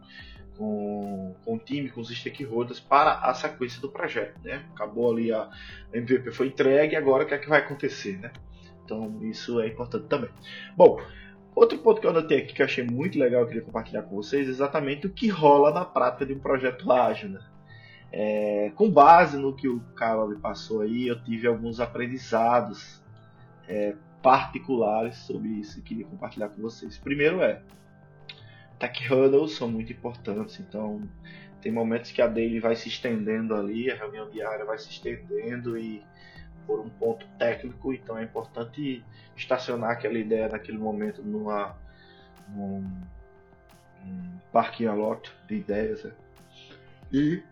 com, 0.56 1.36
com 1.44 1.56
o 1.56 1.58
time, 1.58 1.90
com 1.90 2.00
os 2.00 2.08
stakeholders 2.08 2.80
para 2.80 3.18
a 3.18 3.34
sequência 3.34 3.82
do 3.82 3.90
projeto. 3.90 4.40
Né? 4.42 4.64
Acabou 4.72 5.12
ali 5.12 5.30
a, 5.30 5.50
MVP 5.92 6.32
foi 6.32 6.46
entregue, 6.46 6.96
agora 6.96 7.24
o 7.24 7.26
que 7.26 7.34
é 7.34 7.38
que 7.38 7.50
vai 7.50 7.60
acontecer? 7.60 8.16
Né? 8.18 8.32
Então 8.82 9.22
isso 9.24 9.60
é 9.60 9.66
importante 9.66 10.06
também. 10.06 10.30
Bom, 10.74 10.98
outro 11.54 11.76
ponto 11.76 12.00
que 12.00 12.06
eu 12.06 12.12
anotei 12.12 12.38
aqui 12.38 12.54
que 12.54 12.62
eu 12.62 12.66
achei 12.66 12.82
muito 12.82 13.18
legal, 13.18 13.42
eu 13.42 13.46
queria 13.46 13.62
compartilhar 13.62 14.04
com 14.04 14.16
vocês, 14.16 14.48
é 14.48 14.50
exatamente 14.50 15.06
o 15.06 15.10
que 15.10 15.28
rola 15.28 15.70
na 15.70 15.84
prática 15.84 16.24
de 16.24 16.32
um 16.32 16.38
projeto 16.38 16.90
ágil. 16.90 17.28
Né? 17.28 17.40
É, 18.10 18.72
com 18.74 18.90
base 18.90 19.36
no 19.36 19.54
que 19.54 19.68
o 19.68 19.80
Carol 19.94 20.28
me 20.28 20.36
passou 20.36 20.80
aí, 20.80 21.08
eu 21.08 21.22
tive 21.22 21.46
alguns 21.46 21.78
aprendizados 21.78 23.02
é, 23.68 23.94
particulares 24.22 25.16
sobre 25.18 25.48
isso 25.48 25.78
e 25.78 25.82
queria 25.82 26.06
compartilhar 26.06 26.48
com 26.48 26.62
vocês. 26.62 26.96
Primeiro 26.96 27.42
é, 27.42 27.60
tech 28.78 29.12
huddles 29.12 29.52
são 29.52 29.68
muito 29.68 29.92
importantes, 29.92 30.58
então 30.58 31.02
tem 31.60 31.70
momentos 31.70 32.10
que 32.10 32.22
a 32.22 32.26
daily 32.26 32.60
vai 32.60 32.76
se 32.76 32.88
estendendo 32.88 33.54
ali, 33.54 33.90
a 33.90 33.96
reunião 33.96 34.30
diária 34.30 34.64
vai 34.64 34.78
se 34.78 34.88
estendendo 34.90 35.76
e 35.76 36.02
por 36.66 36.80
um 36.80 36.88
ponto 36.88 37.26
técnico, 37.38 37.92
então 37.92 38.18
é 38.18 38.24
importante 38.24 39.02
estacionar 39.36 39.90
aquela 39.90 40.18
ideia 40.18 40.48
naquele 40.48 40.78
momento 40.78 41.22
numa 41.22 41.74
num, 42.48 42.82
num 44.04 44.38
parking 44.52 44.86
lot 44.86 45.32
de 45.46 45.56
ideias 45.56 46.04
né? 46.04 46.12
e 47.12 47.42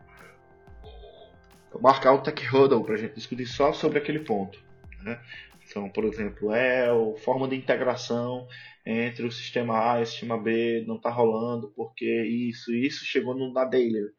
marcar 1.81 2.13
um 2.13 2.23
tech 2.23 2.43
huddle 2.47 2.85
para 2.85 2.95
a 2.95 2.99
gente 2.99 3.15
discutir 3.15 3.47
só 3.47 3.73
sobre 3.73 3.99
aquele 3.99 4.21
ponto. 4.21 4.59
Né? 5.03 5.21
Então, 5.69 5.89
por 5.89 6.05
exemplo, 6.05 6.53
é 6.53 6.89
a 6.89 7.19
forma 7.19 7.49
de 7.49 7.57
integração 7.57 8.47
entre 8.85 9.27
o 9.27 9.33
sistema 9.33 9.93
A 9.93 10.01
e 10.01 10.03
o 10.05 10.07
sistema 10.07 10.41
B 10.41 10.85
não 10.87 10.97
está 10.97 11.11
rolando 11.11 11.73
porque 11.75 12.05
isso 12.25 12.73
isso 12.73 13.05
chegou 13.05 13.35
no, 13.35 13.53
na 13.53 13.65
daily. 13.65 14.11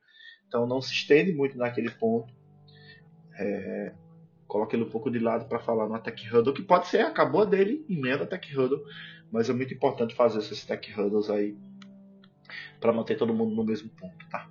Então 0.47 0.67
não 0.67 0.81
se 0.81 0.93
estende 0.93 1.33
muito 1.33 1.57
naquele 1.57 1.89
ponto. 1.91 2.33
É, 3.39 3.93
ele 4.73 4.83
um 4.83 4.89
pouco 4.89 5.11
de 5.11 5.19
lado 5.19 5.47
para 5.47 5.59
falar 5.59 5.87
no 5.87 5.99
Tech 5.99 6.27
Huddle, 6.33 6.53
que 6.53 6.63
pode 6.63 6.87
ser, 6.87 7.01
acabou 7.01 7.45
dele, 7.45 7.85
emenda 7.89 8.25
Tech 8.25 8.57
Huddle, 8.57 8.81
mas 9.31 9.49
é 9.49 9.53
muito 9.53 9.73
importante 9.73 10.15
fazer 10.15 10.39
esses 10.39 10.65
Tech 10.65 10.99
Huddles 10.99 11.29
aí 11.29 11.55
para 12.79 12.93
manter 12.93 13.17
todo 13.17 13.33
mundo 13.33 13.55
no 13.55 13.63
mesmo 13.63 13.89
ponto, 13.89 14.27
tá? 14.29 14.49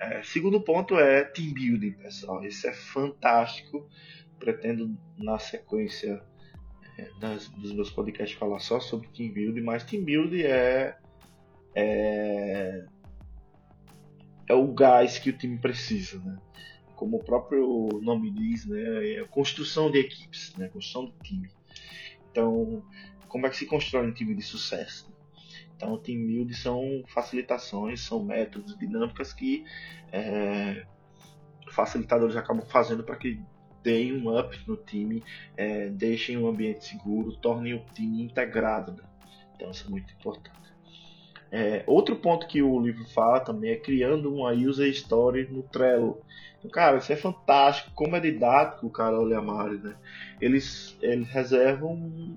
É, 0.00 0.22
segundo 0.22 0.60
ponto 0.60 0.98
é 0.98 1.24
team 1.24 1.52
building, 1.52 1.92
pessoal. 1.92 2.44
Isso 2.44 2.66
é 2.66 2.72
fantástico. 2.72 3.88
Pretendo 4.38 4.96
na 5.16 5.38
sequência 5.38 6.22
das, 7.18 7.48
dos 7.48 7.72
meus 7.72 7.90
podcasts 7.90 8.38
falar 8.38 8.60
só 8.60 8.80
sobre 8.80 9.08
team 9.08 9.32
building, 9.32 9.62
mas 9.62 9.84
team 9.84 10.04
building 10.04 10.42
é, 10.42 10.96
é 11.74 12.84
é 14.46 14.54
o 14.54 14.72
gás 14.72 15.18
que 15.18 15.30
o 15.30 15.36
time 15.36 15.58
precisa, 15.58 16.18
né? 16.20 16.36
Como 16.94 17.16
o 17.16 17.24
próprio 17.24 17.88
nome 18.02 18.30
diz, 18.30 18.66
né? 18.66 19.14
É 19.14 19.20
a 19.20 19.28
construção 19.28 19.90
de 19.90 19.98
equipes, 19.98 20.54
né? 20.56 20.68
construção 20.68 21.06
do 21.06 21.12
time. 21.22 21.48
Então, 22.30 22.84
como 23.28 23.46
é 23.46 23.50
que 23.50 23.56
se 23.56 23.66
constrói 23.66 24.06
um 24.06 24.12
time 24.12 24.34
de 24.34 24.42
sucesso? 24.42 25.13
Então, 25.76 25.92
o 25.92 25.98
team 25.98 26.26
building 26.26 26.54
são 26.54 27.02
facilitações, 27.08 28.00
são 28.00 28.24
métodos, 28.24 28.78
dinâmicas 28.78 29.32
que 29.32 29.64
é, 30.12 30.84
facilitadores 31.70 32.36
acabam 32.36 32.64
fazendo 32.66 33.02
para 33.02 33.16
que 33.16 33.40
deem 33.82 34.16
um 34.16 34.38
up 34.38 34.58
no 34.66 34.76
time, 34.76 35.22
é, 35.56 35.88
deixem 35.90 36.38
um 36.38 36.48
ambiente 36.48 36.86
seguro, 36.86 37.36
tornem 37.36 37.74
o 37.74 37.84
time 37.94 38.22
integrado. 38.22 38.92
Né? 38.92 39.02
Então 39.54 39.70
isso 39.70 39.86
é 39.86 39.90
muito 39.90 40.12
importante. 40.14 40.64
É, 41.52 41.84
outro 41.86 42.16
ponto 42.16 42.48
que 42.48 42.60
o 42.62 42.80
livro 42.80 43.04
fala 43.10 43.38
também 43.38 43.70
é 43.70 43.76
criando 43.76 44.34
uma 44.34 44.50
user 44.50 44.88
story 44.88 45.46
no 45.48 45.62
Trello. 45.62 46.20
Então, 46.58 46.70
cara, 46.70 46.96
isso 46.96 47.12
é 47.12 47.16
fantástico, 47.16 47.92
como 47.94 48.16
é 48.16 48.20
didático 48.20 48.86
o 48.86 48.90
Carol 48.90 49.30
e 49.30 49.34
a 49.34 49.40
Mari, 49.40 49.78
né? 49.78 49.94
Eles, 50.40 50.98
eles 51.00 51.28
reservam 51.28 52.36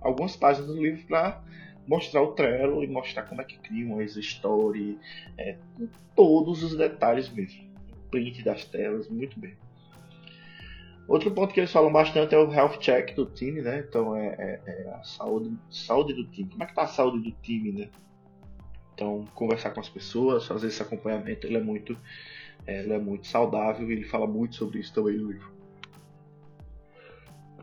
algumas 0.00 0.34
páginas 0.34 0.68
do 0.68 0.82
livro 0.82 1.06
para 1.06 1.40
mostrar 1.86 2.22
o 2.22 2.32
Trello 2.32 2.82
e 2.82 2.86
mostrar 2.86 3.22
como 3.24 3.40
é 3.40 3.44
que 3.44 3.58
cria 3.58 3.86
uma 3.86 4.02
story, 4.02 4.98
é, 5.38 5.56
com 5.76 5.88
todos 6.14 6.62
os 6.62 6.76
detalhes 6.76 7.28
mesmo. 7.30 7.64
Print 8.10 8.42
das 8.42 8.64
telas, 8.64 9.08
muito 9.08 9.38
bem. 9.38 9.56
Outro 11.08 11.30
ponto 11.30 11.54
que 11.54 11.60
eles 11.60 11.70
falam 11.70 11.92
bastante 11.92 12.34
é 12.34 12.38
o 12.38 12.52
health 12.52 12.78
check 12.78 13.14
do 13.14 13.26
time, 13.26 13.62
né? 13.62 13.84
Então 13.88 14.16
é, 14.16 14.26
é, 14.26 14.60
é, 14.66 14.90
a 14.90 15.04
saúde, 15.04 15.56
saúde 15.70 16.14
do 16.14 16.24
time. 16.26 16.50
Como 16.50 16.62
é 16.62 16.66
que 16.66 16.74
tá 16.74 16.82
a 16.82 16.88
saúde 16.88 17.30
do 17.30 17.36
time, 17.42 17.70
né? 17.70 17.88
Então 18.92 19.24
conversar 19.34 19.70
com 19.70 19.78
as 19.78 19.88
pessoas, 19.88 20.46
fazer 20.46 20.66
esse 20.66 20.82
acompanhamento, 20.82 21.46
ele 21.46 21.58
é 21.58 21.62
muito, 21.62 21.96
é, 22.66 22.80
ele 22.80 22.92
é 22.92 22.98
muito 22.98 23.28
saudável 23.28 23.88
e 23.88 23.92
ele 23.92 24.04
fala 24.04 24.26
muito 24.26 24.56
sobre 24.56 24.80
isso 24.80 24.92
também 24.92 25.16
no 25.16 25.30
livro. 25.30 25.54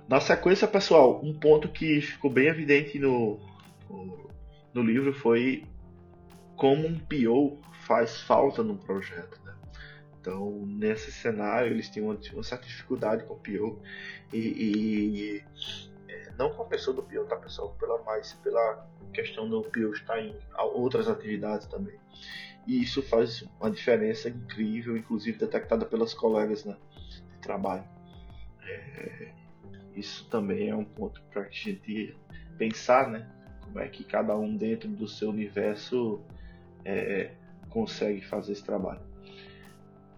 Na 0.07 0.19
sequência, 0.19 0.67
pessoal, 0.67 1.19
um 1.23 1.33
ponto 1.33 1.67
que 1.67 2.01
ficou 2.01 2.29
bem 2.29 2.47
evidente 2.47 2.99
no, 2.99 3.39
no, 4.73 4.81
livro 4.81 5.13
foi 5.13 5.65
como 6.55 6.87
um 6.87 6.99
PO 6.99 7.59
faz 7.85 8.21
falta 8.21 8.63
no 8.63 8.77
projeto. 8.77 9.39
Né? 9.43 9.55
Então, 10.19 10.65
nesse 10.65 11.11
cenário, 11.11 11.71
eles 11.71 11.89
tinham 11.89 12.07
uma, 12.07 12.19
uma 12.33 12.43
certa 12.43 12.65
dificuldade 12.65 13.23
com 13.25 13.33
o 13.33 13.37
PO. 13.37 13.81
E, 14.31 14.37
e 14.37 15.43
é, 16.07 16.31
não 16.37 16.51
com 16.51 16.63
a 16.63 16.65
pessoa 16.65 16.95
do 16.95 17.03
PO, 17.03 17.25
tá, 17.25 17.35
pessoal? 17.35 17.75
Pela, 17.79 18.01
mais 18.03 18.33
pela 18.35 18.87
questão 19.13 19.49
do 19.49 19.61
PO 19.61 19.93
estar 19.93 20.19
em 20.19 20.35
outras 20.57 21.07
atividades 21.07 21.67
também. 21.67 21.99
E 22.65 22.81
isso 22.81 23.01
faz 23.03 23.43
uma 23.59 23.69
diferença 23.69 24.29
incrível, 24.29 24.95
inclusive 24.95 25.37
detectada 25.37 25.85
pelas 25.85 26.13
colegas 26.13 26.63
né, 26.63 26.77
de 27.31 27.39
trabalho. 27.39 27.83
É, 28.65 29.33
isso 29.95 30.27
também 30.29 30.69
é 30.69 30.75
um 30.75 30.85
ponto 30.85 31.21
para 31.23 31.43
a 31.43 31.49
gente 31.49 32.17
pensar, 32.57 33.09
né? 33.09 33.29
Como 33.73 33.83
é 33.83 33.87
que 33.87 34.03
cada 34.03 34.37
um 34.37 34.55
dentro 34.55 34.87
do 34.87 35.07
seu 35.07 35.29
universo 35.29 36.21
é, 36.85 37.31
consegue 37.71 38.21
fazer 38.21 38.51
esse 38.51 38.63
trabalho. 38.63 39.01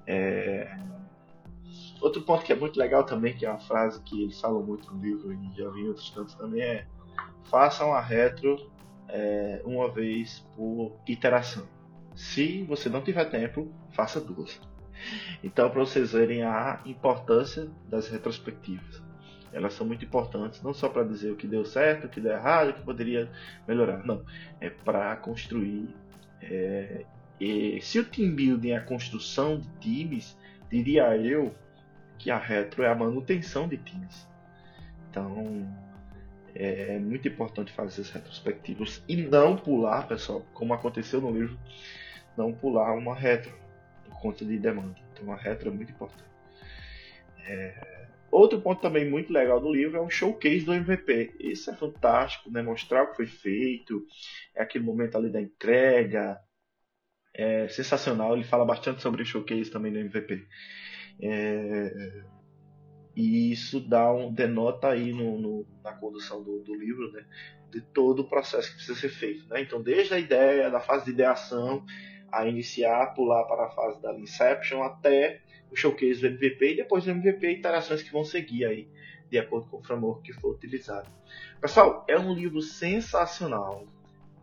É... 0.05 0.77
Outro 2.01 2.21
ponto 2.23 2.43
que 2.43 2.51
é 2.51 2.55
muito 2.55 2.77
legal 2.77 3.05
também, 3.05 3.33
que 3.33 3.45
é 3.45 3.49
uma 3.49 3.59
frase 3.59 4.01
que 4.03 4.23
eles 4.23 4.39
falam 4.41 4.61
muito 4.61 4.93
no 4.93 5.01
livro 5.01 5.31
e 5.31 5.57
já 5.57 5.69
vi 5.69 5.81
em 5.81 5.87
outros 5.87 6.09
cantos 6.09 6.35
também, 6.35 6.61
é 6.61 6.85
façam 7.45 7.93
a 7.93 8.01
retro 8.01 8.69
é, 9.07 9.61
uma 9.63 9.89
vez 9.89 10.45
por 10.55 10.91
iteração. 11.07 11.65
Se 12.13 12.63
você 12.63 12.89
não 12.89 13.01
tiver 13.01 13.25
tempo, 13.25 13.71
faça 13.93 14.19
duas. 14.19 14.59
Então, 15.41 15.69
para 15.69 15.79
vocês 15.79 16.11
verem 16.11 16.43
a 16.43 16.81
importância 16.85 17.69
das 17.87 18.09
retrospectivas. 18.09 19.04
Elas 19.55 19.73
são 19.73 19.87
muito 19.87 20.03
importantes, 20.03 20.61
não 20.61 20.73
só 20.73 20.89
para 20.89 21.03
dizer 21.03 21.31
o 21.31 21.35
que 21.37 21.47
deu 21.47 21.63
certo, 21.63 22.07
o 22.07 22.09
que 22.09 22.19
deu 22.19 22.33
errado, 22.33 22.71
o 22.71 22.73
que 22.73 22.81
poderia 22.81 23.31
melhorar. 23.65 24.05
Não. 24.05 24.21
É 24.59 24.69
para 24.69 25.15
construir. 25.15 25.87
É, 26.41 27.05
se 27.81 27.97
o 27.99 28.03
team 28.03 28.35
building 28.35 28.71
é 28.71 28.77
a 28.77 28.81
construção 28.81 29.57
de 29.57 29.69
times, 29.79 30.37
diria 30.69 31.15
eu 31.15 31.55
que 32.17 32.29
a 32.29 32.37
retro 32.37 32.83
é 32.83 32.89
a 32.89 32.95
manutenção 32.95 33.65
de 33.65 33.77
times. 33.77 34.27
Então, 35.09 35.65
é 36.53 36.99
muito 36.99 37.25
importante 37.25 37.71
fazer 37.71 38.01
as 38.01 38.09
retrospectivas 38.09 39.01
e 39.07 39.15
não 39.15 39.55
pular, 39.55 40.05
pessoal, 40.05 40.45
como 40.53 40.73
aconteceu 40.73 41.21
no 41.21 41.31
livro, 41.31 41.57
não 42.35 42.51
pular 42.51 42.93
uma 42.93 43.15
retro 43.15 43.53
por 44.03 44.19
conta 44.19 44.43
de 44.43 44.57
demanda. 44.57 44.95
Então 45.13 45.31
a 45.31 45.37
retro 45.37 45.69
é 45.69 45.71
muito 45.71 45.93
importante. 45.93 46.29
É... 47.47 47.94
Outro 48.35 48.59
ponto 48.59 48.81
também 48.81 49.09
muito 49.09 49.31
legal 49.31 49.61
do 49.61 49.71
livro 49.71 49.95
é 49.95 50.01
o 50.01 50.09
showcase 50.09 50.65
do 50.65 50.73
MVP. 50.73 51.35
Isso 51.39 51.71
é 51.71 51.73
fantástico, 51.73 52.51
né? 52.51 52.61
Mostrar 52.61 53.03
o 53.03 53.11
que 53.11 53.15
foi 53.15 53.27
feito, 53.27 54.05
é 54.53 54.61
aquele 54.61 54.83
momento 54.83 55.17
ali 55.17 55.29
da 55.29 55.39
entrega. 55.39 56.37
É 57.33 57.69
sensacional. 57.69 58.35
Ele 58.35 58.43
fala 58.43 58.65
bastante 58.65 59.01
sobre 59.01 59.21
o 59.21 59.25
showcase 59.25 59.71
também 59.71 59.93
do 59.93 59.99
MVP. 59.99 60.45
É... 61.21 62.23
E 63.15 63.53
isso 63.53 63.79
dá 63.79 64.11
um, 64.11 64.33
denota 64.33 64.89
aí 64.89 65.13
no, 65.13 65.39
no 65.39 65.65
na 65.81 65.93
condução 65.93 66.43
do, 66.43 66.59
do, 66.59 66.75
livro, 66.75 67.13
né, 67.13 67.25
de 67.71 67.79
todo 67.79 68.23
o 68.23 68.27
processo 68.27 68.67
que 68.67 68.75
precisa 68.75 68.99
ser 68.99 69.09
feito. 69.09 69.47
Né? 69.47 69.61
Então, 69.61 69.81
desde 69.81 70.13
a 70.13 70.19
ideia, 70.19 70.69
da 70.69 70.81
fase 70.81 71.05
de 71.05 71.11
ideação, 71.11 71.85
a 72.35 72.47
iniciar, 72.47 73.13
pular 73.13 73.43
para 73.45 73.65
a 73.65 73.69
fase 73.69 74.01
da 74.01 74.13
Inception, 74.13 74.83
até 74.83 75.41
o 75.71 75.75
showcase 75.75 76.21
do 76.21 76.27
MVP 76.27 76.73
e 76.73 76.75
depois 76.77 77.03
do 77.05 77.11
MVP 77.11 77.51
interações 77.51 78.03
que 78.03 78.11
vão 78.11 78.25
seguir 78.25 78.65
aí, 78.65 78.87
de 79.29 79.39
acordo 79.39 79.69
com 79.69 79.77
o 79.77 79.83
framework 79.83 80.21
que 80.21 80.33
for 80.33 80.53
utilizado. 80.53 81.09
Pessoal, 81.61 82.03
é 82.07 82.19
um 82.19 82.33
livro 82.33 82.61
sensacional, 82.61 83.85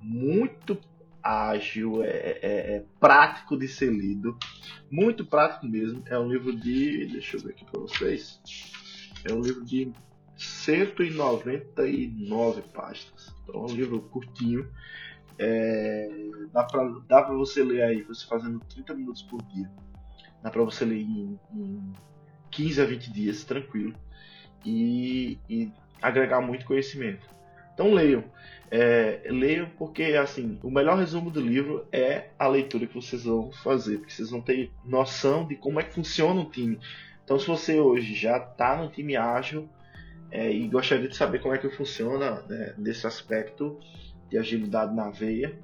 muito 0.00 0.78
ágil, 1.22 2.02
é, 2.02 2.08
é, 2.08 2.40
é, 2.42 2.82
prático 2.99 3.56
de 3.56 3.68
ser 3.68 3.92
lido, 3.92 4.37
muito 4.90 5.25
prático 5.25 5.66
mesmo. 5.66 6.02
É 6.06 6.18
um 6.18 6.32
livro 6.32 6.56
de, 6.56 7.06
deixa 7.06 7.37
eu 7.37 7.42
ver 7.42 7.50
aqui 7.50 7.64
para 7.64 7.80
vocês, 7.80 8.40
é 9.25 9.32
um 9.32 9.40
livro 9.40 9.64
de 9.64 9.92
199 10.37 12.62
páginas. 12.72 13.32
Então 13.42 13.61
é 13.61 13.64
um 13.70 13.75
livro 13.75 14.00
curtinho. 14.00 14.68
É, 15.45 16.09
dá 16.52 16.63
para 16.63 16.89
dá 17.09 17.23
pra 17.23 17.35
você 17.35 17.65
ler 17.65 17.83
aí, 17.83 18.02
você 18.02 18.25
fazendo 18.25 18.61
30 18.61 18.95
minutos 18.95 19.23
por 19.23 19.43
dia. 19.43 19.69
Dá 20.41 20.50
para 20.50 20.63
você 20.63 20.85
ler 20.85 21.00
em, 21.00 21.39
em 21.52 21.93
15 22.52 22.81
a 22.81 22.85
20 22.85 23.13
dias, 23.13 23.43
tranquilo. 23.43 23.93
E, 24.65 25.39
e 25.50 25.73
agregar 26.00 26.41
muito 26.41 26.65
conhecimento. 26.65 27.28
Então 27.75 27.93
leiam. 27.93 28.23
É, 28.71 29.23
leiam 29.26 29.69
porque 29.76 30.05
assim, 30.15 30.61
o 30.63 30.71
melhor 30.71 30.97
resumo 30.97 31.28
do 31.28 31.41
livro 31.41 31.89
é 31.91 32.28
a 32.39 32.47
leitura 32.47 32.87
que 32.87 32.95
vocês 32.95 33.25
vão 33.25 33.50
fazer, 33.50 33.99
porque 33.99 34.13
vocês 34.13 34.31
vão 34.31 34.41
ter 34.41 34.71
noção 34.85 35.45
de 35.45 35.57
como 35.57 35.81
é 35.81 35.83
que 35.83 35.93
funciona 35.93 36.41
um 36.41 36.49
time. 36.49 36.78
Então 37.25 37.37
se 37.37 37.49
você 37.49 37.81
hoje 37.81 38.15
já 38.15 38.37
está 38.37 38.76
no 38.76 38.89
time 38.89 39.17
ágil 39.17 39.69
é, 40.31 40.52
e 40.52 40.69
gostaria 40.69 41.09
de 41.09 41.17
saber 41.17 41.41
como 41.41 41.52
é 41.52 41.59
que 41.59 41.69
funciona 41.71 42.43
né, 42.49 42.75
nesse 42.78 43.09
aspecto 43.09 43.81
de 44.32 44.38
agilidade 44.38 44.95
na 44.95 45.10
veia, 45.10 45.54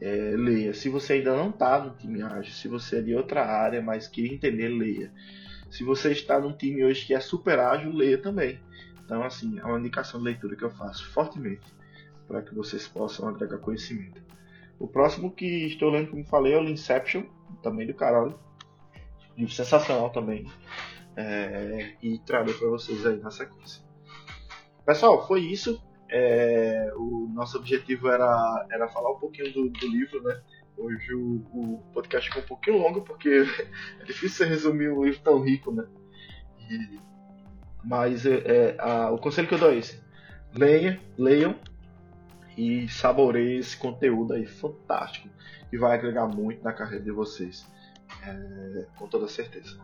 é, 0.00 0.34
leia. 0.34 0.72
Se 0.72 0.88
você 0.88 1.14
ainda 1.14 1.36
não 1.36 1.50
está 1.50 1.84
no 1.84 1.90
time 1.90 2.22
ágil, 2.22 2.52
se 2.52 2.66
você 2.66 2.98
é 2.98 3.02
de 3.02 3.14
outra 3.14 3.44
área, 3.44 3.82
mas 3.82 4.08
quer 4.08 4.24
entender, 4.24 4.68
leia. 4.68 5.12
Se 5.70 5.84
você 5.84 6.10
está 6.10 6.40
num 6.40 6.52
time 6.52 6.82
hoje 6.82 7.06
que 7.06 7.14
é 7.14 7.20
super 7.20 7.58
ágil, 7.58 7.92
leia 7.92 8.16
também. 8.16 8.58
Então, 9.04 9.22
assim, 9.22 9.58
é 9.58 9.64
uma 9.64 9.78
indicação 9.78 10.18
de 10.18 10.24
leitura 10.24 10.56
que 10.56 10.64
eu 10.64 10.70
faço 10.70 11.06
fortemente 11.10 11.66
para 12.26 12.40
que 12.40 12.54
vocês 12.54 12.88
possam 12.88 13.28
agregar 13.28 13.58
conhecimento. 13.58 14.22
O 14.78 14.88
próximo 14.88 15.30
que 15.30 15.66
estou 15.66 15.90
lendo, 15.90 16.10
como 16.10 16.24
falei, 16.24 16.54
é 16.54 16.58
o 16.58 16.64
Inception, 16.64 17.24
também 17.62 17.86
do 17.86 17.92
Carol. 17.92 18.40
Livro 19.36 19.52
sensacional 19.52 20.08
também. 20.08 20.50
É, 21.16 21.96
e 22.02 22.18
trarei 22.20 22.54
para 22.54 22.68
vocês 22.68 23.04
aí 23.04 23.18
na 23.18 23.30
sequência. 23.30 23.82
Pessoal, 24.86 25.26
foi 25.26 25.40
isso. 25.40 25.82
É, 26.12 26.92
o 26.96 27.30
nosso 27.32 27.58
objetivo 27.58 28.08
era, 28.08 28.66
era 28.70 28.88
falar 28.88 29.12
um 29.12 29.18
pouquinho 29.18 29.52
do, 29.52 29.70
do 29.70 29.88
livro, 29.88 30.22
né? 30.22 30.40
Hoje 30.76 31.14
o, 31.14 31.42
o, 31.52 31.82
podcast 31.92 32.28
ficou 32.28 32.42
um 32.42 32.46
pouquinho 32.46 32.78
longo 32.78 33.02
porque 33.02 33.44
é 34.00 34.04
difícil 34.04 34.48
resumir 34.48 34.90
um 34.90 35.04
livro 35.04 35.20
tão 35.20 35.40
rico, 35.40 35.72
né? 35.72 35.86
E 36.68 37.00
mas 37.84 38.26
é, 38.26 38.36
é, 38.36 38.76
a, 38.78 39.10
o 39.10 39.18
conselho 39.18 39.48
que 39.48 39.54
eu 39.54 39.58
dou 39.58 39.70
é 39.70 39.76
esse: 39.76 40.02
leia, 40.54 41.00
leiam 41.16 41.56
e 42.56 42.88
saboreiem 42.88 43.58
esse 43.58 43.76
conteúdo 43.76 44.34
aí 44.34 44.46
fantástico 44.46 45.28
que 45.68 45.78
vai 45.78 45.96
agregar 45.96 46.26
muito 46.26 46.62
na 46.62 46.72
carreira 46.72 47.04
de 47.04 47.10
vocês, 47.10 47.66
é, 48.26 48.86
com 48.96 49.06
toda 49.06 49.28
certeza. 49.28 49.78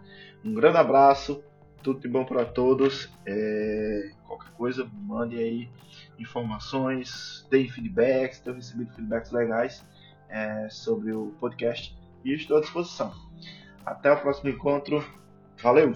Um 0.44 0.52
grande 0.52 0.76
abraço, 0.76 1.42
tudo 1.82 2.00
de 2.00 2.08
bom 2.08 2.24
para 2.24 2.44
todos. 2.44 3.10
É, 3.24 4.10
qualquer 4.26 4.50
coisa, 4.52 4.88
mande 4.92 5.36
aí 5.36 5.68
informações, 6.18 7.46
deem 7.50 7.68
feedbacks, 7.68 8.40
tenho 8.40 8.56
recebido 8.56 8.92
feedbacks 8.94 9.30
legais 9.30 9.86
é, 10.28 10.68
sobre 10.70 11.12
o 11.12 11.34
podcast 11.38 11.96
e 12.24 12.32
estou 12.32 12.58
à 12.58 12.60
disposição. 12.60 13.12
Até 13.84 14.12
o 14.12 14.20
próximo 14.20 14.50
encontro. 14.50 15.04
Valeu! 15.62 15.92